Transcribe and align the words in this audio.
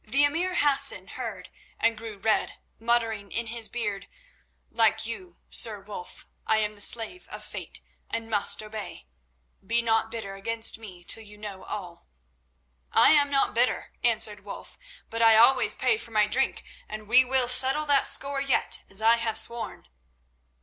The 0.00 0.24
emir 0.24 0.54
Hassan 0.54 1.08
heard 1.08 1.50
and 1.78 1.98
grew 1.98 2.16
red, 2.16 2.54
muttering 2.78 3.30
in 3.30 3.48
his 3.48 3.68
beard: 3.68 4.08
"Like 4.70 5.04
you, 5.04 5.40
Sir 5.50 5.78
Wulf, 5.82 6.26
I 6.46 6.56
am 6.56 6.74
the 6.74 6.80
slave 6.80 7.28
of 7.28 7.44
Fate, 7.44 7.82
and 8.08 8.30
must 8.30 8.62
obey. 8.62 9.08
Be 9.62 9.82
not 9.82 10.10
bitter 10.10 10.36
against 10.36 10.78
me 10.78 11.04
till 11.04 11.22
you 11.22 11.36
know 11.36 11.64
all." 11.64 12.08
"I 12.92 13.10
am 13.10 13.28
not 13.30 13.54
bitter," 13.54 13.92
answered 14.02 14.40
Wulf, 14.42 14.78
"but 15.10 15.20
I 15.20 15.36
always 15.36 15.74
pay 15.74 15.98
for 15.98 16.12
my 16.12 16.28
drink, 16.28 16.64
and 16.88 17.06
we 17.06 17.22
will 17.22 17.46
settle 17.46 17.84
that 17.84 18.06
score 18.06 18.40
yet, 18.40 18.84
as 18.88 19.02
I 19.02 19.16
have 19.18 19.36
sworn." 19.36 19.88